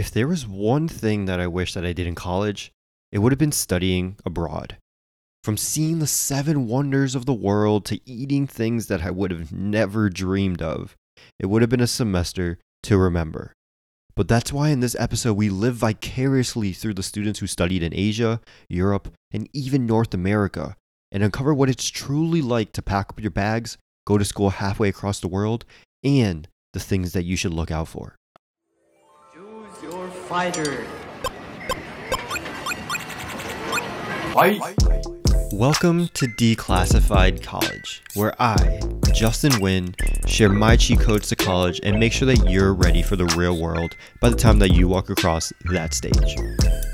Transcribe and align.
If 0.00 0.10
there 0.10 0.28
was 0.28 0.46
one 0.46 0.88
thing 0.88 1.26
that 1.26 1.40
I 1.40 1.46
wish 1.46 1.74
that 1.74 1.84
I 1.84 1.92
did 1.92 2.06
in 2.06 2.14
college, 2.14 2.72
it 3.12 3.18
would 3.18 3.32
have 3.32 3.38
been 3.38 3.52
studying 3.52 4.16
abroad. 4.24 4.78
From 5.44 5.58
seeing 5.58 5.98
the 5.98 6.06
seven 6.06 6.66
wonders 6.66 7.14
of 7.14 7.26
the 7.26 7.34
world 7.34 7.84
to 7.84 8.00
eating 8.10 8.46
things 8.46 8.86
that 8.86 9.02
I 9.02 9.10
would 9.10 9.30
have 9.30 9.52
never 9.52 10.08
dreamed 10.08 10.62
of, 10.62 10.96
it 11.38 11.48
would 11.48 11.60
have 11.60 11.68
been 11.68 11.82
a 11.82 11.86
semester 11.86 12.58
to 12.84 12.96
remember. 12.96 13.52
But 14.16 14.26
that's 14.26 14.54
why 14.54 14.70
in 14.70 14.80
this 14.80 14.96
episode 14.98 15.34
we 15.34 15.50
live 15.50 15.74
vicariously 15.74 16.72
through 16.72 16.94
the 16.94 17.02
students 17.02 17.40
who 17.40 17.46
studied 17.46 17.82
in 17.82 17.92
Asia, 17.92 18.40
Europe, 18.70 19.12
and 19.30 19.50
even 19.52 19.84
North 19.84 20.14
America 20.14 20.76
and 21.12 21.22
uncover 21.22 21.52
what 21.52 21.68
it's 21.68 21.90
truly 21.90 22.40
like 22.40 22.72
to 22.72 22.80
pack 22.80 23.10
up 23.10 23.20
your 23.20 23.30
bags, 23.30 23.76
go 24.06 24.16
to 24.16 24.24
school 24.24 24.48
halfway 24.48 24.88
across 24.88 25.20
the 25.20 25.28
world, 25.28 25.66
and 26.02 26.48
the 26.72 26.80
things 26.80 27.12
that 27.12 27.24
you 27.24 27.36
should 27.36 27.52
look 27.52 27.70
out 27.70 27.88
for. 27.88 28.16
Fighter. 30.30 30.84
Fight! 34.32 34.60
Welcome 35.52 36.06
to 36.14 36.26
Declassified 36.28 37.42
College, 37.42 38.00
where 38.14 38.40
I, 38.40 38.80
Justin 39.12 39.60
Wynn, 39.60 39.96
share 40.28 40.48
my 40.48 40.76
cheat 40.76 41.00
codes 41.00 41.30
to 41.30 41.34
college 41.34 41.80
and 41.82 41.98
make 41.98 42.12
sure 42.12 42.26
that 42.26 42.48
you're 42.48 42.72
ready 42.72 43.02
for 43.02 43.16
the 43.16 43.26
real 43.36 43.60
world 43.60 43.96
by 44.20 44.30
the 44.30 44.36
time 44.36 44.60
that 44.60 44.70
you 44.70 44.86
walk 44.86 45.10
across 45.10 45.52
that 45.64 45.94
stage. 45.94 46.36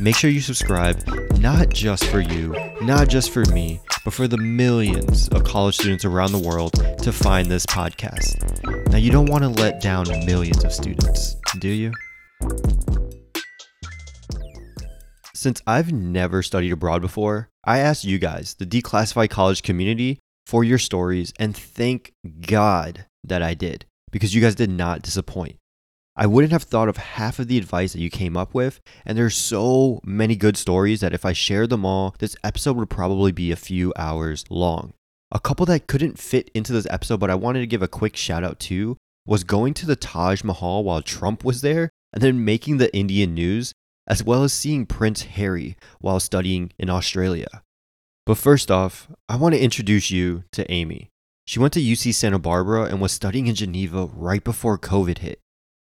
Make 0.01 0.17
sure 0.17 0.31
you 0.31 0.41
subscribe, 0.41 1.07
not 1.39 1.69
just 1.69 2.07
for 2.07 2.21
you, 2.21 2.57
not 2.81 3.09
just 3.09 3.33
for 3.33 3.45
me, 3.45 3.83
but 4.03 4.15
for 4.15 4.27
the 4.27 4.39
millions 4.39 5.29
of 5.29 5.45
college 5.45 5.75
students 5.75 6.07
around 6.07 6.33
the 6.33 6.39
world 6.39 6.73
to 7.03 7.13
find 7.13 7.51
this 7.51 7.67
podcast. 7.67 8.89
Now, 8.89 8.97
you 8.97 9.11
don't 9.11 9.29
want 9.29 9.45
to 9.45 9.51
let 9.51 9.83
down 9.83 10.07
millions 10.25 10.65
of 10.65 10.73
students, 10.73 11.37
do 11.59 11.69
you? 11.69 11.93
Since 15.47 15.63
I've 15.65 15.93
never 15.93 16.43
studied 16.43 16.73
abroad 16.73 17.01
before, 17.01 17.51
I 17.65 17.79
asked 17.79 18.03
you 18.03 18.19
guys, 18.19 18.55
the 18.55 18.67
declassified 18.67 19.31
college 19.31 19.63
community, 19.63 20.19
for 20.45 20.65
your 20.65 20.77
stories, 20.77 21.33
and 21.39 21.57
thank 21.57 22.13
God 22.41 23.07
that 23.23 23.43
I 23.43 23.55
did, 23.55 23.85
because 24.11 24.35
you 24.35 24.43
guys 24.43 24.57
did 24.57 24.71
not 24.71 25.03
disappoint. 25.03 25.55
I 26.17 26.27
wouldn't 26.27 26.51
have 26.51 26.65
thought 26.65 26.89
of 26.89 26.97
half 26.97 27.39
of 27.39 27.47
the 27.47 27.59
advice 27.59 27.93
that 27.93 28.01
you 28.01 28.11
came 28.11 28.37
up 28.37 28.55
with, 28.55 28.81
and 29.05 29.17
there's 29.17 29.37
so 29.37 30.01
many 30.03 30.35
good 30.35 30.57
stories 30.57 30.99
that 30.99 31.15
if 31.15 31.25
I 31.25 31.33
shared 31.33 31.71
them 31.71 31.87
all, 31.87 32.17
this 32.19 32.35
episode 32.43 32.77
would 32.77 32.91
probably 32.91 33.31
be 33.31 33.53
a 33.53 33.57
few 33.57 33.93
hours 33.97 34.45
long. 34.51 34.95
A 35.31 35.39
couple 35.39 35.65
that 35.67 35.87
couldn't 35.87 36.19
fit 36.19 36.51
into 36.55 36.73
this 36.73 36.89
episode, 36.91 37.21
but 37.21 37.31
I 37.31 37.37
wanted 37.37 37.61
to 37.61 37.69
give 37.69 37.83
a 37.83 37.87
quick 37.87 38.17
shout 38.17 38.43
out 38.43 38.59
to, 38.63 38.97
was 39.25 39.45
going 39.45 39.75
to 39.75 39.87
the 39.87 39.95
Taj 39.95 40.43
Mahal 40.43 40.83
while 40.83 41.03
Trump 41.03 41.45
was 41.45 41.61
there, 41.61 41.91
and 42.13 42.21
then 42.21 42.45
making 42.45 42.79
the 42.79 42.93
Indian 42.93 43.33
news 43.33 43.73
as 44.07 44.23
well 44.23 44.43
as 44.43 44.53
seeing 44.53 44.87
Prince 44.87 45.23
Harry 45.23 45.77
while 46.01 46.21
studying 46.21 46.73
in 46.79 46.89
Australia. 46.91 47.63
But 48.25 48.39
first 48.39 48.71
off, 48.71 49.09
I 49.29 49.37
want 49.37 49.55
to 49.55 49.61
introduce 49.61 50.11
you 50.11 50.45
to 50.53 50.71
Amy. 50.71 51.11
She 51.47 51.61
went 51.61 51.73
to 51.75 51.81
UC 51.81 52.15
Santa 52.15 52.39
Barbara 52.39 52.85
and 52.85 53.01
was 53.01 53.13
studying 53.13 53.47
in 53.47 53.55
Geneva 53.55 54.07
right 54.13 54.43
before 54.43 54.79
COVID 54.79 55.19
hit. 55.19 55.39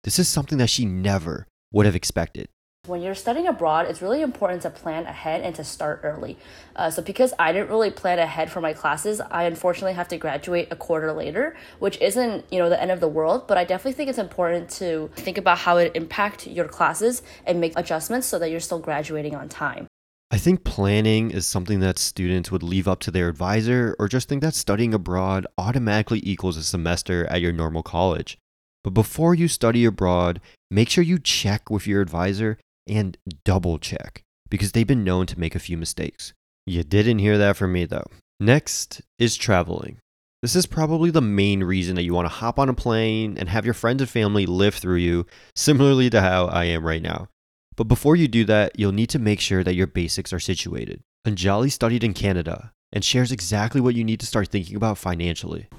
This 0.04 0.18
is 0.18 0.28
something 0.28 0.58
that 0.58 0.70
she 0.70 0.86
never 0.86 1.48
would 1.72 1.86
have 1.86 1.96
expected. 1.96 2.50
When 2.86 3.02
you're 3.02 3.16
studying 3.16 3.48
abroad, 3.48 3.86
it's 3.86 4.02
really 4.02 4.22
important 4.22 4.64
to 4.64 4.70
plan 4.70 5.06
ahead 5.06 5.40
and 5.40 5.56
to 5.56 5.64
start 5.64 6.02
early. 6.04 6.38
Uh, 6.76 6.90
so, 6.90 7.02
because 7.02 7.34
I 7.40 7.54
didn't 7.54 7.70
really 7.70 7.92
plan 7.92 8.20
ahead 8.20 8.52
for 8.52 8.60
my 8.60 8.74
classes, 8.74 9.22
I 9.22 9.46
unfortunately 9.46 9.94
have 9.94 10.10
to 10.10 10.18
graduate 10.18 10.68
a 10.70 10.76
quarter 10.76 11.14
later, 11.14 11.56
which 11.80 11.98
isn't 12.02 12.44
you 12.52 12.60
know 12.60 12.68
the 12.68 12.82
end 12.82 12.92
of 12.92 13.00
the 13.00 13.08
world. 13.08 13.48
But 13.48 13.58
I 13.58 13.64
definitely 13.64 13.94
think 13.94 14.10
it's 14.10 14.20
important 14.20 14.70
to 14.72 15.10
think 15.16 15.38
about 15.38 15.60
how 15.60 15.78
it 15.78 15.94
impact 15.96 16.46
your 16.46 16.68
classes 16.68 17.22
and 17.46 17.62
make 17.62 17.72
adjustments 17.78 18.28
so 18.28 18.38
that 18.38 18.52
you're 18.52 18.60
still 18.60 18.80
graduating 18.80 19.34
on 19.34 19.48
time. 19.48 19.88
I 20.30 20.38
think 20.38 20.66
planning 20.66 21.32
is 21.32 21.48
something 21.48 21.80
that 21.80 21.98
students 21.98 22.52
would 22.52 22.64
leave 22.64 22.90
up 22.90 23.00
to 23.02 23.12
their 23.12 23.30
advisor 23.30 23.96
or 23.98 24.10
just 24.10 24.28
think 24.28 24.42
that 24.42 24.56
studying 24.56 24.94
abroad 24.94 25.48
automatically 25.58 26.20
equals 26.22 26.58
a 26.58 26.64
semester 26.64 27.26
at 27.28 27.40
your 27.40 27.54
normal 27.54 27.82
college. 27.82 28.38
But 28.84 28.94
before 28.94 29.34
you 29.34 29.48
study 29.48 29.86
abroad, 29.86 30.42
make 30.70 30.90
sure 30.90 31.06
you 31.06 31.18
check 31.18 31.70
with 31.70 31.88
your 31.88 32.02
advisor 32.02 32.58
and 32.88 33.18
double 33.44 33.80
check 33.80 34.24
because 34.50 34.72
they've 34.72 34.88
been 34.88 35.04
known 35.04 35.26
to 35.28 35.40
make 35.40 35.56
a 35.56 35.60
few 35.60 35.78
mistakes. 35.78 36.34
You 36.66 36.84
didn't 36.84 37.20
hear 37.20 37.38
that 37.38 37.58
from 37.58 37.74
me 37.74 37.86
though. 37.86 38.08
Next 38.40 39.02
is 39.18 39.36
traveling. 39.36 40.00
This 40.42 40.56
is 40.56 40.66
probably 40.66 41.10
the 41.10 41.22
main 41.22 41.64
reason 41.64 41.96
that 41.96 42.04
you 42.04 42.14
want 42.14 42.26
to 42.26 42.34
hop 42.34 42.60
on 42.60 42.68
a 42.68 42.74
plane 42.74 43.38
and 43.38 43.48
have 43.48 43.64
your 43.64 43.74
friends 43.74 44.02
and 44.02 44.10
family 44.10 44.46
live 44.46 44.76
through 44.76 44.98
you, 44.98 45.26
similarly 45.56 46.10
to 46.10 46.20
how 46.20 46.48
I 46.48 46.66
am 46.66 46.86
right 46.86 47.02
now. 47.02 47.30
But 47.78 47.86
before 47.86 48.18
you 48.18 48.28
do 48.28 48.44
that, 48.46 48.78
you'll 48.78 48.92
need 48.92 49.10
to 49.12 49.20
make 49.20 49.40
sure 49.40 49.64
that 49.64 49.76
your 49.76 49.88
basics 49.88 50.34
are 50.34 50.40
situated. 50.40 51.02
Anjali 51.26 51.72
studied 51.72 52.04
in 52.04 52.14
Canada 52.14 52.74
and 52.92 53.06
shares 53.06 53.32
exactly 53.32 53.80
what 53.80 53.96
you 53.96 54.04
need 54.04 54.20
to 54.20 54.26
start 54.26 54.50
thinking 54.50 54.76
about 54.76 54.98
financially. 54.98 55.70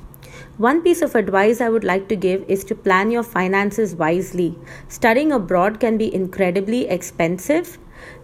One 0.57 0.83
piece 0.83 1.03
of 1.03 1.17
advice 1.17 1.61
I 1.61 1.69
would 1.69 1.83
like 1.83 2.07
to 2.11 2.15
give 2.15 2.45
is 2.47 2.63
to 2.67 2.77
plan 2.77 3.11
your 3.11 3.25
finances 3.25 3.97
wisely. 3.97 4.57
Studying 4.87 5.33
abroad 5.33 5.81
can 5.81 5.99
be 5.99 6.15
incredibly 6.15 6.87
expensive. 6.87 7.77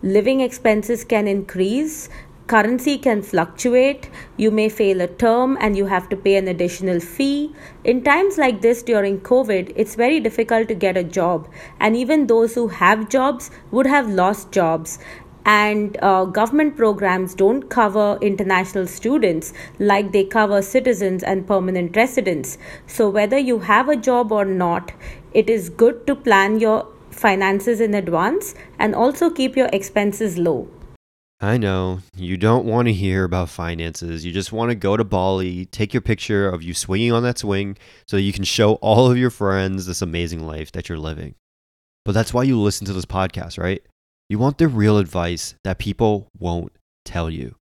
Living 0.03 0.41
expenses 0.41 1.03
can 1.03 1.27
increase. 1.27 2.09
Currency 2.47 2.99
can 2.99 3.23
fluctuate. 3.23 4.09
You 4.37 4.53
may 4.53 4.69
fail 4.69 5.01
a 5.01 5.09
term 5.09 5.59
and 5.61 5.77
you 5.77 5.87
have 5.87 6.09
to 6.11 6.17
pay 6.17 6.37
an 6.37 6.47
additional 6.47 7.01
fee. 7.01 7.53
In 7.83 8.05
times 8.05 8.39
like 8.39 8.61
this 8.61 8.85
during 8.85 9.21
COVID, 9.23 9.73
it's 9.75 9.97
very 9.97 10.21
difficult 10.21 10.69
to 10.69 10.75
get 10.75 10.97
a 10.97 11.03
job, 11.03 11.49
and 11.81 11.97
even 11.97 12.29
those 12.29 12.55
who 12.55 12.69
have 12.69 13.09
jobs 13.09 13.51
would 13.73 13.87
have 13.87 14.09
lost 14.09 14.53
jobs 14.53 15.01
and 15.45 15.97
uh, 16.03 16.25
government 16.25 16.77
programs 16.77 17.35
don't 17.35 17.69
cover 17.71 18.19
international 18.21 18.87
students 18.87 19.53
like 19.79 20.13
they 20.13 20.25
cover 20.25 20.63
citizens 20.63 21.23
and 21.23 21.47
permanent 21.47 21.97
residents. 21.97 22.59
So, 22.87 23.09
whether 23.09 23.39
you 23.39 23.61
have 23.61 23.89
a 23.89 23.97
job 23.97 24.33
or 24.33 24.45
not, 24.45 24.93
it 25.33 25.49
is 25.49 25.69
good 25.69 26.07
to 26.07 26.15
plan 26.15 26.61
your 26.61 26.87
finances 27.11 27.81
in 27.81 27.95
advance 27.95 28.55
and 28.79 28.95
also 28.95 29.31
keep 29.31 29.57
your 29.57 29.69
expenses 29.73 30.39
low. 30.39 30.69
I 31.43 31.57
know, 31.57 32.01
you 32.15 32.37
don't 32.37 32.67
want 32.67 32.89
to 32.89 32.93
hear 32.93 33.25
about 33.25 33.49
finances. 33.49 34.27
You 34.27 34.33
just 34.33 34.53
want 34.53 34.71
to 34.71 34.75
go 34.75 34.99
to 34.99 35.05
Bali, 35.05 35.65
take 35.65 35.95
your 35.95 36.03
picture 36.03 36.47
of 36.47 36.63
you 36.63 36.75
swinging 36.75 37.13
on 37.13 37.23
that 37.23 37.39
swing 37.39 37.79
so 38.07 38.17
that 38.17 38.23
you 38.23 38.33
can 38.33 38.45
show 38.45 38.75
all 38.75 39.11
of 39.11 39.17
your 39.17 39.31
friends 39.31 39.87
this 39.87 40.03
amazing 40.03 40.47
life 40.47 40.71
that 40.73 40.91
you're 40.91 40.99
living. 40.99 41.35
But 42.05 42.13
that's 42.13 42.35
why 42.35 42.43
you 42.43 42.61
listen 42.61 42.87
to 42.89 42.93
this 42.93 43.07
podcast, 43.07 43.59
right? 43.59 43.83
You 44.31 44.39
want 44.39 44.59
the 44.59 44.69
real 44.69 44.97
advice 44.97 45.57
that 45.65 45.81
people 45.81 46.29
won't 46.39 46.71
tell 47.05 47.31
you. 47.31 47.57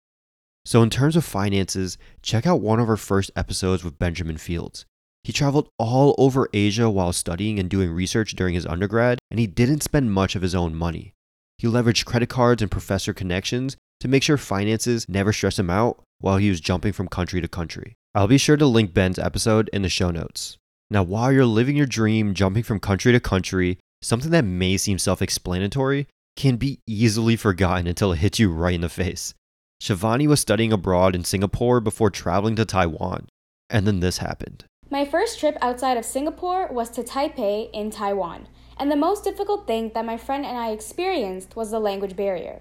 So, 0.65 0.83
in 0.83 0.91
terms 0.91 1.15
of 1.15 1.25
finances, 1.25 1.97
check 2.21 2.45
out 2.45 2.61
one 2.61 2.79
of 2.79 2.87
our 2.87 2.95
first 2.95 3.31
episodes 3.35 3.83
with 3.83 3.97
Benjamin 3.97 4.37
Fields. 4.37 4.85
He 5.23 5.33
traveled 5.33 5.69
all 5.79 6.13
over 6.19 6.47
Asia 6.53 6.87
while 6.87 7.11
studying 7.11 7.57
and 7.57 7.71
doing 7.71 7.89
research 7.89 8.35
during 8.35 8.53
his 8.53 8.67
undergrad, 8.67 9.17
and 9.31 9.39
he 9.39 9.47
didn't 9.47 9.81
spend 9.81 10.13
much 10.13 10.35
of 10.35 10.43
his 10.43 10.53
own 10.53 10.75
money. 10.75 11.13
He 11.57 11.65
leveraged 11.65 12.05
credit 12.05 12.29
cards 12.29 12.61
and 12.61 12.69
professor 12.69 13.15
connections 13.15 13.75
to 14.01 14.07
make 14.07 14.21
sure 14.21 14.37
finances 14.37 15.09
never 15.09 15.33
stressed 15.33 15.57
him 15.57 15.71
out 15.71 16.03
while 16.19 16.37
he 16.37 16.51
was 16.51 16.61
jumping 16.61 16.93
from 16.93 17.07
country 17.07 17.41
to 17.41 17.47
country. 17.47 17.95
I'll 18.13 18.27
be 18.27 18.37
sure 18.37 18.57
to 18.57 18.67
link 18.67 18.93
Ben's 18.93 19.17
episode 19.17 19.71
in 19.73 19.81
the 19.81 19.89
show 19.89 20.11
notes. 20.11 20.59
Now, 20.91 21.01
while 21.01 21.31
you're 21.31 21.45
living 21.45 21.75
your 21.75 21.87
dream, 21.87 22.35
jumping 22.35 22.61
from 22.61 22.79
country 22.79 23.11
to 23.11 23.19
country, 23.19 23.79
something 24.03 24.29
that 24.29 24.45
may 24.45 24.77
seem 24.77 24.99
self 24.99 25.19
explanatory 25.19 26.07
can 26.35 26.55
be 26.55 26.79
easily 26.87 27.35
forgotten 27.35 27.87
until 27.87 28.11
it 28.11 28.19
hits 28.19 28.39
you 28.39 28.51
right 28.51 28.75
in 28.75 28.81
the 28.81 28.89
face. 28.89 29.33
Shivani 29.81 30.27
was 30.27 30.39
studying 30.39 30.73
abroad 30.73 31.15
in 31.15 31.23
Singapore 31.23 31.79
before 31.79 32.09
traveling 32.09 32.55
to 32.57 32.65
Taiwan, 32.65 33.27
and 33.69 33.87
then 33.87 33.99
this 33.99 34.17
happened. 34.17 34.65
My 34.89 35.05
first 35.05 35.39
trip 35.39 35.57
outside 35.61 35.97
of 35.97 36.05
Singapore 36.05 36.67
was 36.67 36.89
to 36.89 37.03
Taipei 37.03 37.69
in 37.71 37.91
Taiwan, 37.91 38.47
and 38.77 38.91
the 38.91 38.95
most 38.95 39.23
difficult 39.23 39.67
thing 39.67 39.91
that 39.93 40.05
my 40.05 40.17
friend 40.17 40.45
and 40.45 40.57
I 40.57 40.71
experienced 40.71 41.55
was 41.55 41.71
the 41.71 41.79
language 41.79 42.15
barrier. 42.15 42.59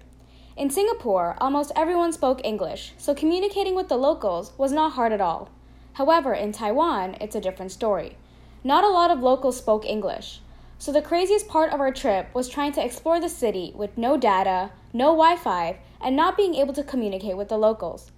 In 0.55 0.69
Singapore, 0.69 1.37
almost 1.39 1.71
everyone 1.75 2.11
spoke 2.11 2.41
English, 2.43 2.93
so 2.97 3.15
communicating 3.15 3.75
with 3.75 3.87
the 3.87 3.97
locals 3.97 4.51
was 4.57 4.71
not 4.71 4.93
hard 4.93 5.13
at 5.13 5.21
all. 5.21 5.49
However, 5.93 6.33
in 6.33 6.51
Taiwan, 6.51 7.15
it's 7.19 7.35
a 7.35 7.41
different 7.41 7.71
story. 7.71 8.17
Not 8.63 8.83
a 8.83 8.89
lot 8.89 9.09
of 9.09 9.21
locals 9.21 9.57
spoke 9.57 9.85
English. 9.85 10.41
So 10.81 10.93
the 10.93 11.01
craziest 11.01 11.49
part 11.49 11.73
of 11.73 11.81
our 11.81 11.91
trip 11.91 12.33
was 12.33 12.47
trying 12.47 12.71
to 12.71 12.83
explore 12.83 13.19
the 13.19 13.27
city 13.27 13.73
with 13.75 13.97
no 13.97 14.15
data, 14.15 14.71
no 14.93 15.07
Wi 15.07 15.35
Fi, 15.35 15.79
and 15.99 16.15
not 16.15 16.37
being 16.37 16.55
able 16.55 16.73
to 16.73 16.85
communicate 16.85 17.35
with 17.35 17.49
the 17.49 17.57
locals. 17.57 18.11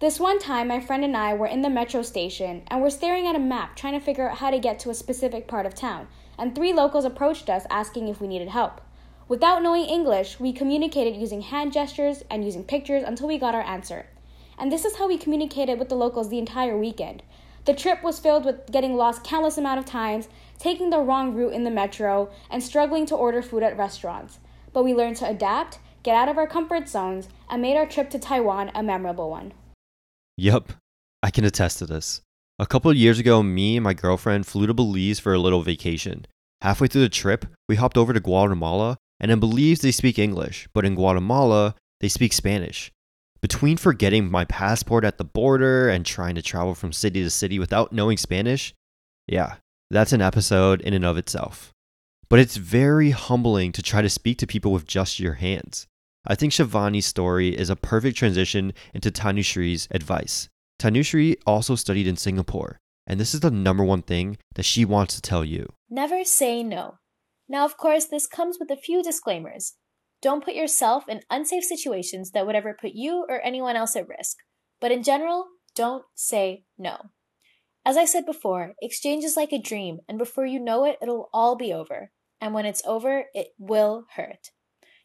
This 0.00 0.20
one 0.20 0.38
time, 0.38 0.68
my 0.68 0.80
friend 0.80 1.02
and 1.02 1.16
I 1.16 1.32
were 1.32 1.46
in 1.46 1.62
the 1.62 1.70
metro 1.70 2.02
station 2.02 2.62
and 2.68 2.82
were 2.82 2.90
staring 2.90 3.26
at 3.26 3.36
a 3.36 3.38
map 3.38 3.74
trying 3.74 3.98
to 3.98 4.04
figure 4.04 4.28
out 4.28 4.36
how 4.36 4.50
to 4.50 4.58
get 4.58 4.78
to 4.80 4.90
a 4.90 4.94
specific 4.94 5.48
part 5.48 5.64
of 5.64 5.74
town, 5.74 6.06
and 6.38 6.54
three 6.54 6.74
locals 6.74 7.06
approached 7.06 7.48
us 7.48 7.64
asking 7.70 8.08
if 8.08 8.20
we 8.20 8.28
needed 8.28 8.48
help. 8.48 8.82
Without 9.26 9.62
knowing 9.62 9.86
English, 9.86 10.38
we 10.38 10.52
communicated 10.52 11.16
using 11.16 11.40
hand 11.40 11.72
gestures 11.72 12.22
and 12.30 12.44
using 12.44 12.64
pictures 12.64 13.02
until 13.02 13.28
we 13.28 13.38
got 13.38 13.54
our 13.54 13.62
answer. 13.62 14.04
And 14.58 14.70
this 14.70 14.84
is 14.84 14.96
how 14.96 15.08
we 15.08 15.16
communicated 15.16 15.78
with 15.78 15.88
the 15.88 15.94
locals 15.94 16.28
the 16.28 16.38
entire 16.38 16.76
weekend. 16.76 17.22
The 17.64 17.72
trip 17.72 18.02
was 18.02 18.20
filled 18.20 18.44
with 18.44 18.70
getting 18.70 18.94
lost 18.94 19.24
countless 19.24 19.56
amount 19.56 19.78
of 19.78 19.86
times, 19.86 20.28
taking 20.58 20.90
the 20.90 20.98
wrong 20.98 21.34
route 21.34 21.52
in 21.52 21.64
the 21.64 21.70
metro, 21.70 22.30
and 22.50 22.62
struggling 22.62 23.06
to 23.06 23.14
order 23.14 23.42
food 23.42 23.62
at 23.62 23.76
restaurants. 23.76 24.38
But 24.72 24.84
we 24.84 24.94
learned 24.94 25.16
to 25.16 25.28
adapt, 25.28 25.78
get 26.02 26.16
out 26.16 26.28
of 26.28 26.38
our 26.38 26.46
comfort 26.46 26.88
zones, 26.88 27.28
and 27.48 27.62
made 27.62 27.76
our 27.76 27.86
trip 27.86 28.10
to 28.10 28.18
Taiwan 28.18 28.70
a 28.74 28.82
memorable 28.82 29.30
one. 29.30 29.52
Yup, 30.36 30.72
I 31.22 31.30
can 31.30 31.44
attest 31.44 31.78
to 31.78 31.86
this. 31.86 32.20
A 32.58 32.66
couple 32.66 32.90
of 32.90 32.96
years 32.96 33.18
ago, 33.18 33.42
me 33.42 33.76
and 33.76 33.84
my 33.84 33.94
girlfriend 33.94 34.46
flew 34.46 34.66
to 34.66 34.74
Belize 34.74 35.18
for 35.18 35.34
a 35.34 35.38
little 35.38 35.62
vacation. 35.62 36.26
Halfway 36.60 36.86
through 36.86 37.02
the 37.02 37.08
trip, 37.08 37.46
we 37.68 37.76
hopped 37.76 37.98
over 37.98 38.12
to 38.12 38.20
Guatemala, 38.20 38.96
and 39.20 39.30
in 39.30 39.40
Belize 39.40 39.80
they 39.80 39.90
speak 39.90 40.18
English, 40.18 40.68
but 40.72 40.84
in 40.84 40.94
Guatemala 40.94 41.74
they 42.00 42.08
speak 42.08 42.32
Spanish. 42.32 42.92
Between 43.40 43.76
forgetting 43.76 44.30
my 44.30 44.44
passport 44.44 45.04
at 45.04 45.18
the 45.18 45.24
border 45.24 45.88
and 45.88 46.06
trying 46.06 46.34
to 46.36 46.42
travel 46.42 46.74
from 46.74 46.92
city 46.92 47.22
to 47.22 47.30
city 47.30 47.58
without 47.58 47.92
knowing 47.92 48.16
Spanish, 48.16 48.72
yeah, 49.26 49.56
that's 49.90 50.12
an 50.12 50.22
episode 50.22 50.80
in 50.80 50.94
and 50.94 51.04
of 51.04 51.16
itself. 51.16 51.72
But 52.28 52.38
it's 52.38 52.56
very 52.56 53.10
humbling 53.10 53.72
to 53.72 53.82
try 53.82 54.02
to 54.02 54.08
speak 54.08 54.38
to 54.38 54.46
people 54.46 54.72
with 54.72 54.86
just 54.86 55.20
your 55.20 55.34
hands. 55.34 55.86
I 56.26 56.34
think 56.34 56.52
Shivani's 56.52 57.06
story 57.06 57.56
is 57.56 57.68
a 57.68 57.76
perfect 57.76 58.16
transition 58.16 58.72
into 58.94 59.10
Tanushree's 59.10 59.88
advice. 59.90 60.48
Tanushree 60.80 61.36
also 61.46 61.74
studied 61.74 62.06
in 62.06 62.16
Singapore, 62.16 62.78
and 63.06 63.20
this 63.20 63.34
is 63.34 63.40
the 63.40 63.50
number 63.50 63.84
one 63.84 64.02
thing 64.02 64.38
that 64.54 64.64
she 64.64 64.84
wants 64.84 65.14
to 65.14 65.22
tell 65.22 65.44
you. 65.44 65.68
Never 65.90 66.24
say 66.24 66.62
no. 66.62 66.98
Now, 67.48 67.64
of 67.64 67.76
course, 67.76 68.06
this 68.06 68.26
comes 68.26 68.56
with 68.58 68.70
a 68.70 68.76
few 68.76 69.02
disclaimers. 69.02 69.74
Don't 70.22 70.44
put 70.44 70.54
yourself 70.54 71.08
in 71.08 71.20
unsafe 71.30 71.64
situations 71.64 72.30
that 72.30 72.46
would 72.46 72.56
ever 72.56 72.74
put 72.78 72.92
you 72.94 73.26
or 73.28 73.44
anyone 73.44 73.76
else 73.76 73.94
at 73.94 74.08
risk. 74.08 74.38
But 74.80 74.90
in 74.90 75.02
general, 75.02 75.46
don't 75.74 76.04
say 76.14 76.64
no. 76.78 77.10
As 77.86 77.96
I 77.96 78.06
said 78.06 78.24
before, 78.24 78.74
exchange 78.80 79.24
is 79.24 79.36
like 79.36 79.52
a 79.52 79.60
dream, 79.60 79.98
and 80.08 80.16
before 80.16 80.46
you 80.46 80.58
know 80.58 80.84
it, 80.84 80.96
it'll 81.02 81.28
all 81.34 81.54
be 81.54 81.72
over. 81.72 82.10
And 82.40 82.54
when 82.54 82.64
it's 82.64 82.82
over, 82.86 83.26
it 83.34 83.48
will 83.58 84.06
hurt. 84.16 84.50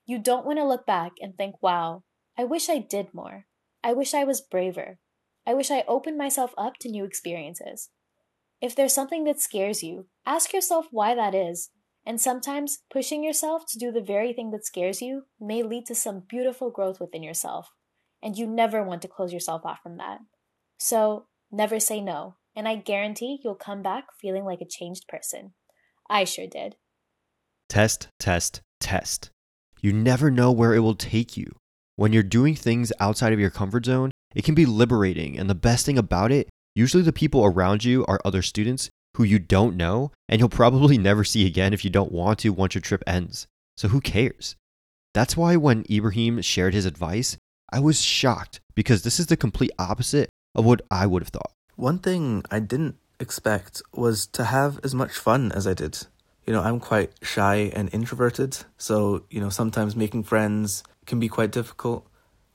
You 0.05 0.17
don't 0.17 0.45
want 0.45 0.59
to 0.59 0.67
look 0.67 0.85
back 0.85 1.13
and 1.21 1.35
think, 1.35 1.55
wow, 1.61 2.03
I 2.37 2.45
wish 2.45 2.69
I 2.69 2.79
did 2.79 3.13
more. 3.13 3.45
I 3.83 3.93
wish 3.93 4.13
I 4.13 4.23
was 4.23 4.41
braver. 4.41 4.97
I 5.45 5.53
wish 5.53 5.71
I 5.71 5.83
opened 5.87 6.17
myself 6.17 6.53
up 6.57 6.77
to 6.79 6.89
new 6.89 7.03
experiences. 7.03 7.89
If 8.61 8.75
there's 8.75 8.93
something 8.93 9.25
that 9.25 9.39
scares 9.39 9.83
you, 9.83 10.07
ask 10.25 10.53
yourself 10.53 10.87
why 10.91 11.15
that 11.15 11.35
is. 11.35 11.69
And 12.05 12.19
sometimes 12.19 12.79
pushing 12.91 13.23
yourself 13.23 13.63
to 13.69 13.77
do 13.77 13.91
the 13.91 14.01
very 14.01 14.33
thing 14.33 14.51
that 14.51 14.65
scares 14.65 15.01
you 15.01 15.23
may 15.39 15.63
lead 15.63 15.85
to 15.87 15.95
some 15.95 16.23
beautiful 16.27 16.71
growth 16.71 16.99
within 16.99 17.23
yourself. 17.23 17.71
And 18.23 18.37
you 18.37 18.47
never 18.47 18.83
want 18.83 19.01
to 19.03 19.07
close 19.07 19.31
yourself 19.33 19.65
off 19.65 19.79
from 19.83 19.97
that. 19.97 20.19
So 20.77 21.27
never 21.51 21.79
say 21.79 22.01
no. 22.01 22.35
And 22.55 22.67
I 22.67 22.75
guarantee 22.75 23.39
you'll 23.43 23.55
come 23.55 23.81
back 23.81 24.05
feeling 24.19 24.43
like 24.43 24.61
a 24.61 24.65
changed 24.65 25.07
person. 25.07 25.53
I 26.09 26.23
sure 26.23 26.47
did. 26.47 26.75
Test, 27.69 28.07
test, 28.19 28.61
test. 28.79 29.29
You 29.81 29.93
never 29.93 30.31
know 30.31 30.51
where 30.51 30.73
it 30.73 30.79
will 30.79 30.95
take 30.95 31.37
you. 31.37 31.55
When 31.95 32.13
you're 32.13 32.23
doing 32.23 32.55
things 32.55 32.91
outside 32.99 33.33
of 33.33 33.39
your 33.39 33.49
comfort 33.49 33.85
zone, 33.85 34.11
it 34.35 34.43
can 34.43 34.55
be 34.55 34.65
liberating. 34.65 35.37
And 35.37 35.49
the 35.49 35.55
best 35.55 35.85
thing 35.85 35.97
about 35.97 36.31
it, 36.31 36.49
usually 36.75 37.03
the 37.03 37.13
people 37.13 37.45
around 37.45 37.83
you 37.83 38.05
are 38.07 38.19
other 38.25 38.41
students 38.41 38.89
who 39.15 39.23
you 39.23 39.39
don't 39.39 39.75
know 39.75 40.11
and 40.27 40.39
you'll 40.39 40.49
probably 40.49 40.97
never 41.09 41.23
see 41.23 41.45
again 41.45 41.73
if 41.73 41.83
you 41.83 41.89
don't 41.89 42.11
want 42.11 42.39
to 42.39 42.49
once 42.49 42.75
your 42.75 42.81
trip 42.81 43.03
ends. 43.05 43.47
So 43.77 43.89
who 43.89 44.01
cares? 44.01 44.55
That's 45.13 45.37
why 45.37 45.55
when 45.55 45.85
Ibrahim 45.89 46.41
shared 46.41 46.73
his 46.73 46.85
advice, 46.85 47.37
I 47.71 47.79
was 47.79 48.01
shocked 48.01 48.59
because 48.75 49.03
this 49.03 49.19
is 49.19 49.27
the 49.27 49.37
complete 49.37 49.71
opposite 49.77 50.29
of 50.55 50.65
what 50.65 50.81
I 50.89 51.05
would 51.05 51.21
have 51.21 51.29
thought. 51.29 51.51
One 51.79 51.99
thing 51.99 52.43
I 52.51 52.59
didn't 52.59 52.97
expect 53.21 53.81
was 53.93 54.27
to 54.33 54.43
have 54.43 54.81
as 54.83 54.93
much 54.93 55.13
fun 55.13 55.53
as 55.53 55.65
I 55.65 55.73
did. 55.73 55.97
You 56.45 56.51
know, 56.51 56.61
I'm 56.61 56.81
quite 56.81 57.13
shy 57.21 57.71
and 57.73 57.89
introverted, 57.93 58.65
so, 58.77 59.23
you 59.29 59.39
know, 59.39 59.49
sometimes 59.49 59.95
making 59.95 60.23
friends 60.23 60.83
can 61.05 61.21
be 61.21 61.29
quite 61.29 61.51
difficult. 61.53 62.05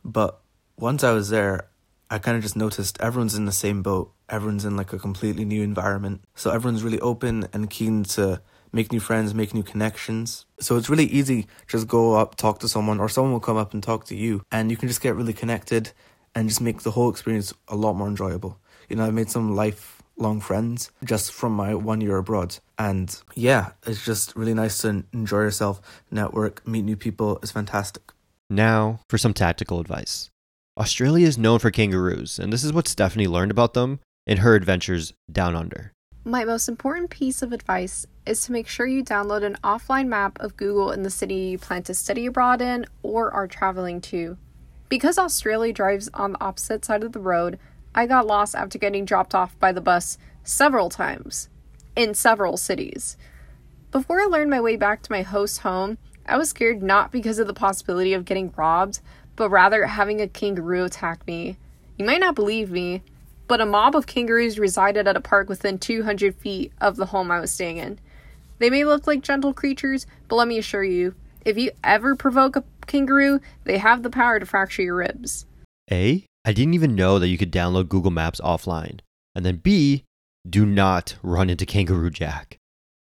But 0.05 0.43
once 0.79 1.03
I 1.03 1.13
was 1.13 1.31
there, 1.31 1.71
I 2.11 2.19
kind 2.19 2.37
of 2.37 2.43
just 2.43 2.55
noticed 2.55 3.01
everyone's 3.01 3.35
in 3.35 3.47
the 3.47 3.51
same 3.51 3.83
boat. 3.83 4.13
Everyone's 4.29 4.67
in 4.67 4.77
like 4.77 4.93
a 4.93 4.99
completely 4.99 5.47
new 5.47 5.63
environment. 5.63 6.21
So 6.35 6.51
everyone's 6.51 6.83
really 6.83 7.01
open 7.01 7.49
and 7.55 7.71
keen 7.71 8.05
to 8.17 8.43
make 8.75 8.93
new 8.93 9.01
friends, 9.01 9.33
make 9.33 9.55
new 9.55 9.63
connections. 9.63 10.45
So 10.61 10.77
it's 10.77 10.91
really 10.91 11.07
easy 11.07 11.47
just 11.67 11.89
go 11.89 12.13
up, 12.13 12.35
talk 12.35 12.59
to 12.59 12.69
someone, 12.69 13.01
or 13.01 13.09
someone 13.09 13.33
will 13.33 13.41
come 13.41 13.57
up 13.57 13.73
and 13.73 13.83
talk 13.83 14.05
to 14.09 14.15
you, 14.15 14.43
and 14.53 14.71
you 14.71 14.77
can 14.77 14.89
just 14.89 15.01
get 15.01 15.17
really 15.17 15.33
connected 15.33 15.93
and 16.35 16.47
just 16.47 16.61
make 16.61 16.83
the 16.83 16.91
whole 16.91 17.09
experience 17.09 17.55
a 17.69 17.75
lot 17.75 17.95
more 17.95 18.09
enjoyable. 18.09 18.59
You 18.89 18.97
know, 18.97 19.05
I've 19.05 19.15
made 19.15 19.31
some 19.31 19.55
lifelong 19.55 20.41
friends 20.41 20.91
just 21.05 21.33
from 21.33 21.53
my 21.53 21.75
one 21.75 22.01
year 22.01 22.17
abroad. 22.17 22.59
And 22.79 23.17
yeah, 23.35 23.73
it's 23.87 24.05
just 24.05 24.35
really 24.37 24.55
nice 24.55 24.79
to 24.79 25.05
enjoy 25.13 25.41
yourself, 25.41 25.81
network, 26.11 26.67
meet 26.67 26.83
new 26.83 26.97
people. 26.97 27.39
It's 27.43 27.53
fantastic. 27.53 28.13
Now 28.51 29.01
for 29.09 29.19
some 29.19 29.35
tactical 29.35 29.81
advice. 29.81 30.31
Australia 30.77 31.27
is 31.27 31.39
known 31.39 31.61
for 31.61 31.71
kangaroos, 31.71 32.39
and 32.39 32.53
this 32.53 32.65
is 32.65 32.73
what 32.73 32.89
Stephanie 32.89 33.29
learned 33.29 33.53
about 33.53 33.75
them 33.75 34.01
in 34.27 34.39
her 34.39 34.57
adventures 34.57 35.13
down 35.31 35.55
under. 35.55 35.93
My 36.25 36.45
most 36.45 36.69
important 36.69 37.11
piece 37.11 37.43
of 37.43 37.53
advice 37.53 38.07
is 38.27 38.43
to 38.45 38.53
make 38.53 38.67
sure 38.67 38.87
you 38.87 39.05
download 39.05 39.45
an 39.45 39.59
offline 39.63 40.09
map 40.09 40.39
of 40.41 40.57
Google 40.57 40.91
in 40.91 41.03
the 41.03 41.11
city 41.11 41.35
you 41.35 41.59
plan 41.59 41.83
to 41.85 41.95
study 41.95 42.27
abroad 42.27 42.63
in 42.63 42.87
or 43.03 43.31
are 43.31 43.47
traveling 43.47 44.01
to. 44.01 44.39
Because 44.89 45.19
Australia 45.19 45.73
drives 45.73 46.09
on 46.15 46.33
the 46.33 46.43
opposite 46.43 46.85
side 46.85 47.05
of 47.05 47.13
the 47.13 47.21
road, 47.21 47.59
I 47.95 48.07
got 48.07 48.27
lost 48.27 48.55
after 48.55 48.79
getting 48.79 49.05
dropped 49.05 49.35
off 49.35 49.59
by 49.59 49.73
the 49.73 49.81
bus 49.81 50.19
several 50.43 50.89
times 50.89 51.49
in 51.97 52.15
several 52.15 52.57
cities. 52.57 53.17
Before 53.93 54.21
I 54.21 54.25
learned 54.25 54.51
my 54.51 54.61
way 54.61 54.77
back 54.77 55.03
to 55.03 55.13
my 55.13 55.23
host 55.23 55.61
home, 55.61 55.99
I 56.27 56.37
was 56.37 56.51
scared 56.51 56.83
not 56.83 57.13
because 57.13 57.39
of 57.39 57.47
the 57.47 57.55
possibility 57.55 58.13
of 58.13 58.25
getting 58.25 58.53
robbed, 58.57 59.01
but 59.37 59.51
rather 59.51 59.87
having 59.87 60.21
a 60.21 60.29
kangaroo 60.29 60.85
attack 60.85 61.27
me. 61.27 61.57
You 61.97 62.05
might 62.05 62.21
not 62.21 62.35
believe 62.35 62.71
me, 62.71 63.03
but 63.47 63.61
a 63.61 63.67
mob 63.67 63.95
of 63.95 64.07
kangaroos 64.07 64.59
resided 64.59 65.07
at 65.07 65.17
a 65.17 65.21
park 65.21 65.49
within 65.49 65.79
200 65.79 66.35
feet 66.35 66.73
of 66.81 66.97
the 66.97 67.07
home 67.07 67.31
I 67.31 67.41
was 67.41 67.53
staying 67.53 67.77
in. 67.77 68.01
They 68.59 68.71
may 68.71 68.85
look 68.85 69.07
like 69.07 69.23
gentle 69.23 69.53
creatures, 69.53 70.07
but 70.29 70.37
let 70.37 70.49
me 70.49 70.59
assure 70.59 70.85
you, 70.85 71.15
if 71.45 71.59
you 71.59 71.71
ever 71.83 72.17
provoke 72.17 72.57
a 72.57 72.65
kangaroo, 72.87 73.41
they 73.65 73.79
have 73.79 74.03
the 74.03 74.11
power 74.11 74.41
to 74.41 74.47
fracture 74.47 74.83
your 74.83 74.97
ribs. 74.97 75.47
A, 75.91 76.25
I 76.45 76.53
didn't 76.53 76.75
even 76.75 76.95
know 76.95 77.19
that 77.19 77.29
you 77.29 77.39
could 77.39 77.53
download 77.53 77.89
Google 77.89 78.11
Maps 78.11 78.41
offline. 78.41 79.01
And 79.35 79.47
then 79.47 79.57
B, 79.57 80.05
do 80.49 80.67
not 80.67 81.17
run 81.23 81.49
into 81.49 81.65
Kangaroo 81.65 82.11
Jack. 82.11 82.59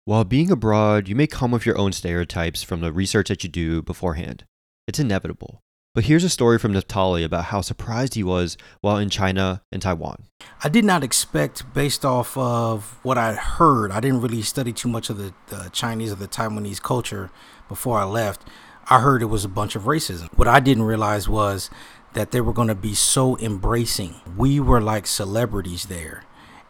While 0.05 0.23
being 0.23 0.51
abroad, 0.51 1.07
you 1.07 1.15
may 1.15 1.27
come 1.27 1.51
with 1.51 1.65
your 1.65 1.77
own 1.77 1.91
stereotypes 1.91 2.61
from 2.61 2.81
the 2.81 2.91
research 2.91 3.29
that 3.29 3.43
you 3.43 3.49
do 3.49 3.81
beforehand. 3.81 4.45
It's 4.87 4.99
inevitable. 4.99 5.61
But 5.93 6.05
here's 6.05 6.23
a 6.23 6.29
story 6.29 6.57
from 6.57 6.73
Naftali 6.73 7.25
about 7.25 7.45
how 7.45 7.61
surprised 7.61 8.13
he 8.13 8.23
was 8.23 8.57
while 8.79 8.97
in 8.97 9.09
China 9.09 9.61
and 9.71 9.81
Taiwan. 9.81 10.23
I 10.63 10.69
did 10.69 10.85
not 10.85 11.03
expect, 11.03 11.73
based 11.73 12.05
off 12.05 12.37
of 12.37 12.97
what 13.03 13.17
I 13.17 13.33
heard, 13.33 13.91
I 13.91 13.99
didn't 13.99 14.21
really 14.21 14.41
study 14.41 14.71
too 14.71 14.87
much 14.87 15.09
of 15.09 15.17
the, 15.17 15.33
the 15.47 15.69
Chinese 15.73 16.11
or 16.13 16.15
the 16.15 16.27
Taiwanese 16.27 16.81
culture 16.81 17.29
before 17.67 17.99
I 17.99 18.05
left. 18.05 18.47
I 18.89 18.99
heard 18.99 19.21
it 19.21 19.25
was 19.25 19.43
a 19.43 19.49
bunch 19.49 19.75
of 19.75 19.83
racism. 19.83 20.29
What 20.37 20.47
I 20.47 20.59
didn't 20.59 20.83
realize 20.83 21.27
was 21.27 21.69
that 22.13 22.31
they 22.31 22.41
were 22.41 22.53
going 22.53 22.67
to 22.67 22.75
be 22.75 22.93
so 22.93 23.37
embracing. 23.39 24.15
We 24.37 24.59
were 24.59 24.81
like 24.81 25.07
celebrities 25.07 25.85
there, 25.85 26.23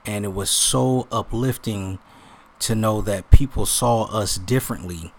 and 0.05 0.25
it 0.25 0.33
was 0.33 0.49
so 0.49 1.07
uplifting 1.11 1.99
to 2.59 2.75
know 2.75 3.01
that 3.01 3.31
people 3.31 3.65
saw 3.65 4.03
us 4.03 4.37
differently 4.37 5.13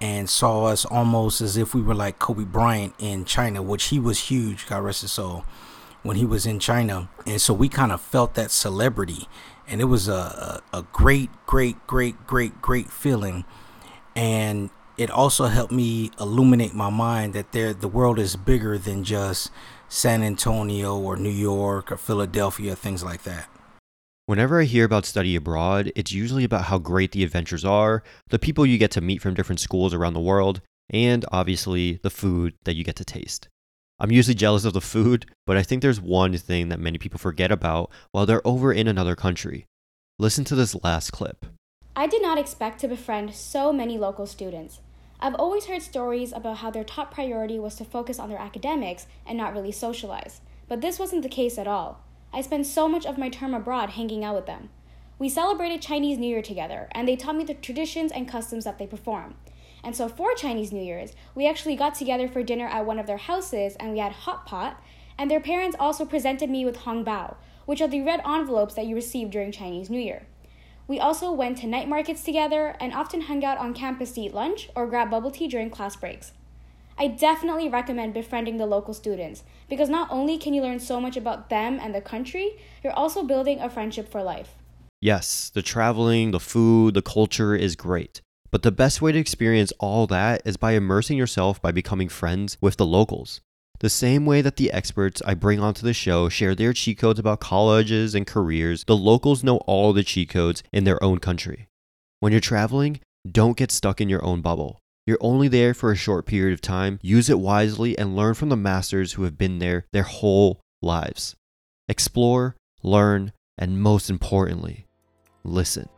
and 0.00 0.28
saw 0.28 0.64
us 0.64 0.84
almost 0.84 1.40
as 1.40 1.56
if 1.56 1.74
we 1.74 1.82
were 1.82 1.94
like 1.94 2.18
Kobe 2.18 2.44
Bryant 2.44 2.94
in 2.98 3.24
China, 3.24 3.62
which 3.62 3.84
he 3.84 3.98
was 3.98 4.18
huge, 4.30 4.66
God 4.66 4.78
rest 4.78 5.02
his 5.02 5.12
soul, 5.12 5.44
when 6.02 6.16
he 6.16 6.24
was 6.24 6.46
in 6.46 6.58
China. 6.58 7.10
And 7.26 7.40
so 7.40 7.52
we 7.52 7.68
kind 7.68 7.92
of 7.92 8.00
felt 8.00 8.34
that 8.34 8.50
celebrity. 8.50 9.28
And 9.68 9.80
it 9.80 9.84
was 9.84 10.08
a, 10.08 10.62
a, 10.72 10.78
a 10.78 10.82
great, 10.90 11.30
great, 11.46 11.86
great, 11.86 12.26
great, 12.26 12.60
great 12.62 12.90
feeling. 12.90 13.44
And 14.16 14.70
it 15.00 15.10
also 15.10 15.46
helped 15.46 15.72
me 15.72 16.10
illuminate 16.20 16.74
my 16.74 16.90
mind 16.90 17.32
that 17.32 17.52
there 17.52 17.72
the 17.72 17.88
world 17.88 18.18
is 18.18 18.36
bigger 18.36 18.76
than 18.76 19.02
just 19.02 19.50
San 19.88 20.22
Antonio 20.22 20.94
or 20.94 21.16
New 21.16 21.30
York 21.30 21.90
or 21.90 21.96
Philadelphia, 21.96 22.76
things 22.76 23.02
like 23.02 23.22
that. 23.22 23.48
Whenever 24.26 24.60
I 24.60 24.64
hear 24.64 24.84
about 24.84 25.06
study 25.06 25.34
abroad, 25.34 25.90
it's 25.96 26.12
usually 26.12 26.44
about 26.44 26.64
how 26.64 26.76
great 26.76 27.12
the 27.12 27.24
adventures 27.24 27.64
are, 27.64 28.02
the 28.28 28.38
people 28.38 28.66
you 28.66 28.76
get 28.76 28.90
to 28.90 29.00
meet 29.00 29.22
from 29.22 29.32
different 29.32 29.60
schools 29.60 29.94
around 29.94 30.12
the 30.12 30.20
world, 30.20 30.60
and 30.90 31.24
obviously 31.32 31.98
the 32.02 32.10
food 32.10 32.52
that 32.64 32.76
you 32.76 32.84
get 32.84 32.96
to 32.96 33.04
taste. 33.04 33.48
I'm 33.98 34.12
usually 34.12 34.34
jealous 34.34 34.66
of 34.66 34.74
the 34.74 34.82
food, 34.82 35.24
but 35.46 35.56
I 35.56 35.62
think 35.62 35.80
there's 35.80 36.00
one 36.00 36.36
thing 36.36 36.68
that 36.68 36.78
many 36.78 36.98
people 36.98 37.18
forget 37.18 37.50
about 37.50 37.90
while 38.12 38.26
they're 38.26 38.46
over 38.46 38.70
in 38.70 38.86
another 38.86 39.16
country. 39.16 39.64
Listen 40.18 40.44
to 40.44 40.54
this 40.54 40.76
last 40.84 41.10
clip. 41.10 41.46
I 41.96 42.06
did 42.06 42.20
not 42.20 42.36
expect 42.36 42.80
to 42.80 42.88
befriend 42.88 43.34
so 43.34 43.72
many 43.72 43.96
local 43.96 44.26
students. 44.26 44.80
I've 45.22 45.34
always 45.34 45.66
heard 45.66 45.82
stories 45.82 46.32
about 46.32 46.58
how 46.58 46.70
their 46.70 46.82
top 46.82 47.12
priority 47.12 47.58
was 47.58 47.74
to 47.74 47.84
focus 47.84 48.18
on 48.18 48.30
their 48.30 48.38
academics 48.38 49.06
and 49.26 49.36
not 49.36 49.52
really 49.52 49.70
socialize, 49.70 50.40
but 50.66 50.80
this 50.80 50.98
wasn't 50.98 51.22
the 51.22 51.28
case 51.28 51.58
at 51.58 51.68
all. 51.68 52.00
I 52.32 52.40
spent 52.40 52.66
so 52.66 52.88
much 52.88 53.04
of 53.04 53.18
my 53.18 53.28
term 53.28 53.52
abroad 53.52 53.90
hanging 53.90 54.24
out 54.24 54.34
with 54.34 54.46
them. 54.46 54.70
We 55.18 55.28
celebrated 55.28 55.82
Chinese 55.82 56.16
New 56.16 56.26
Year 56.26 56.40
together, 56.40 56.88
and 56.92 57.06
they 57.06 57.16
taught 57.16 57.36
me 57.36 57.44
the 57.44 57.52
traditions 57.52 58.12
and 58.12 58.26
customs 58.26 58.64
that 58.64 58.78
they 58.78 58.86
perform. 58.86 59.34
And 59.84 59.94
so 59.94 60.08
for 60.08 60.32
Chinese 60.34 60.72
New 60.72 60.82
Year's, 60.82 61.12
we 61.34 61.46
actually 61.46 61.76
got 61.76 61.94
together 61.94 62.26
for 62.26 62.42
dinner 62.42 62.66
at 62.66 62.86
one 62.86 62.98
of 62.98 63.06
their 63.06 63.18
houses 63.18 63.76
and 63.78 63.92
we 63.92 63.98
had 63.98 64.12
hot 64.12 64.46
pot, 64.46 64.82
and 65.18 65.30
their 65.30 65.40
parents 65.40 65.76
also 65.78 66.06
presented 66.06 66.48
me 66.48 66.64
with 66.64 66.76
Hong 66.76 67.04
Bao, 67.04 67.36
which 67.66 67.82
are 67.82 67.88
the 67.88 68.00
red 68.00 68.22
envelopes 68.26 68.72
that 68.72 68.86
you 68.86 68.94
receive 68.94 69.30
during 69.30 69.52
Chinese 69.52 69.90
New 69.90 70.00
Year. 70.00 70.22
We 70.90 70.98
also 70.98 71.30
went 71.30 71.58
to 71.58 71.68
night 71.68 71.88
markets 71.88 72.24
together 72.24 72.74
and 72.80 72.92
often 72.92 73.20
hung 73.20 73.44
out 73.44 73.58
on 73.58 73.74
campus 73.74 74.10
to 74.10 74.22
eat 74.22 74.34
lunch 74.34 74.70
or 74.74 74.88
grab 74.88 75.08
bubble 75.08 75.30
tea 75.30 75.46
during 75.46 75.70
class 75.70 75.94
breaks. 75.94 76.32
I 76.98 77.06
definitely 77.06 77.68
recommend 77.68 78.12
befriending 78.12 78.56
the 78.56 78.66
local 78.66 78.92
students 78.92 79.44
because 79.68 79.88
not 79.88 80.10
only 80.10 80.36
can 80.36 80.52
you 80.52 80.62
learn 80.62 80.80
so 80.80 81.00
much 81.00 81.16
about 81.16 81.48
them 81.48 81.78
and 81.80 81.94
the 81.94 82.00
country, 82.00 82.58
you're 82.82 82.92
also 82.92 83.22
building 83.22 83.60
a 83.60 83.70
friendship 83.70 84.10
for 84.10 84.20
life. 84.20 84.56
Yes, 85.00 85.52
the 85.54 85.62
traveling, 85.62 86.32
the 86.32 86.40
food, 86.40 86.94
the 86.94 87.02
culture 87.02 87.54
is 87.54 87.76
great. 87.76 88.20
But 88.50 88.62
the 88.64 88.72
best 88.72 89.00
way 89.00 89.12
to 89.12 89.18
experience 89.20 89.72
all 89.78 90.08
that 90.08 90.42
is 90.44 90.56
by 90.56 90.72
immersing 90.72 91.16
yourself 91.16 91.62
by 91.62 91.70
becoming 91.70 92.08
friends 92.08 92.58
with 92.60 92.78
the 92.78 92.84
locals. 92.84 93.40
The 93.80 93.88
same 93.88 94.26
way 94.26 94.42
that 94.42 94.56
the 94.56 94.70
experts 94.72 95.22
I 95.24 95.32
bring 95.32 95.58
onto 95.58 95.86
the 95.86 95.94
show 95.94 96.28
share 96.28 96.54
their 96.54 96.74
cheat 96.74 96.98
codes 96.98 97.18
about 97.18 97.40
colleges 97.40 98.14
and 98.14 98.26
careers, 98.26 98.84
the 98.86 98.96
locals 98.96 99.42
know 99.42 99.56
all 99.66 99.94
the 99.94 100.04
cheat 100.04 100.28
codes 100.28 100.62
in 100.70 100.84
their 100.84 101.02
own 101.02 101.18
country. 101.18 101.66
When 102.18 102.30
you're 102.30 102.42
traveling, 102.42 103.00
don't 103.26 103.56
get 103.56 103.70
stuck 103.72 103.98
in 103.98 104.10
your 104.10 104.22
own 104.22 104.42
bubble. 104.42 104.80
You're 105.06 105.16
only 105.22 105.48
there 105.48 105.72
for 105.72 105.90
a 105.90 105.96
short 105.96 106.26
period 106.26 106.52
of 106.52 106.60
time. 106.60 106.98
Use 107.00 107.30
it 107.30 107.40
wisely 107.40 107.98
and 107.98 108.14
learn 108.14 108.34
from 108.34 108.50
the 108.50 108.56
masters 108.56 109.14
who 109.14 109.22
have 109.22 109.38
been 109.38 109.60
there 109.60 109.86
their 109.94 110.02
whole 110.02 110.60
lives. 110.82 111.34
Explore, 111.88 112.56
learn, 112.82 113.32
and 113.56 113.80
most 113.80 114.10
importantly, 114.10 114.84
listen. 115.42 115.88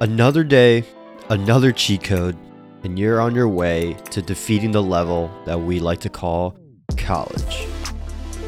Another 0.00 0.44
day, 0.44 0.84
another 1.28 1.72
cheat 1.72 2.02
code, 2.02 2.38
and 2.84 2.98
you're 2.98 3.20
on 3.20 3.34
your 3.34 3.48
way 3.48 3.94
to 4.10 4.22
defeating 4.22 4.72
the 4.72 4.82
level 4.82 5.30
that 5.46 5.58
we 5.58 5.80
like 5.80 6.00
to 6.00 6.08
call 6.08 6.56
college. 6.96 7.66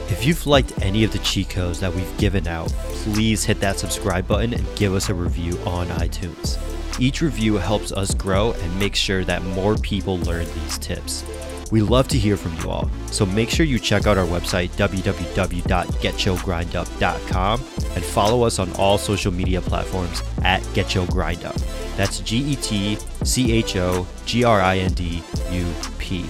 If 0.08 0.24
you've 0.24 0.46
liked 0.46 0.72
any 0.82 1.02
of 1.02 1.10
the 1.12 1.18
cheat 1.18 1.50
codes 1.50 1.80
that 1.80 1.92
we've 1.92 2.18
given 2.18 2.46
out, 2.46 2.68
please 2.68 3.44
hit 3.44 3.58
that 3.60 3.78
subscribe 3.78 4.28
button 4.28 4.54
and 4.54 4.76
give 4.76 4.94
us 4.94 5.08
a 5.08 5.14
review 5.14 5.58
on 5.66 5.88
iTunes. 5.88 6.58
Each 7.00 7.20
review 7.20 7.56
helps 7.56 7.90
us 7.92 8.14
grow 8.14 8.52
and 8.52 8.78
make 8.78 8.94
sure 8.94 9.24
that 9.24 9.42
more 9.42 9.74
people 9.76 10.18
learn 10.18 10.46
these 10.46 10.78
tips. 10.78 11.24
We 11.72 11.82
love 11.82 12.06
to 12.08 12.18
hear 12.18 12.36
from 12.36 12.54
you 12.58 12.70
all, 12.70 12.88
so 13.10 13.26
make 13.26 13.50
sure 13.50 13.66
you 13.66 13.80
check 13.80 14.06
out 14.06 14.16
our 14.16 14.26
website 14.26 14.68
www.getchogrindup.com 14.70 17.60
and 17.94 18.04
follow 18.04 18.42
us 18.44 18.58
on 18.60 18.72
all 18.74 18.98
social 18.98 19.32
media 19.32 19.60
platforms 19.60 20.22
at 20.42 20.62
GetChoGrindUp. 20.62 21.65
That's 21.96 22.20
G 22.20 22.52
E 22.52 22.56
T 22.56 22.98
C 23.24 23.52
H 23.52 23.76
O 23.76 24.06
G 24.26 24.44
R 24.44 24.60
I 24.60 24.78
N 24.78 24.92
D 24.92 25.22
U 25.50 25.66
P. 25.98 26.26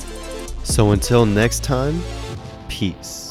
So 0.63 0.93
until 0.93 1.27
next 1.27 1.65
time, 1.65 2.01
peace. 2.69 3.26